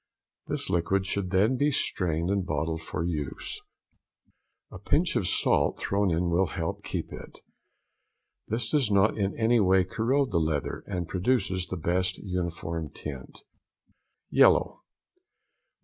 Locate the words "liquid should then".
0.67-1.57